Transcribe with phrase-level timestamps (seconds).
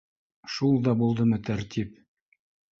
[0.53, 2.03] Шул да булдымы тәртип